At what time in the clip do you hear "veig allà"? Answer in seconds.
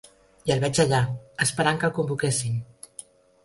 0.63-1.03